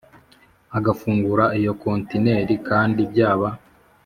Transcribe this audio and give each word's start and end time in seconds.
agafungura 0.77 1.45
iyo 1.59 1.71
kontineri 1.81 2.53
kandi 2.67 3.01
byaba 3.11 3.47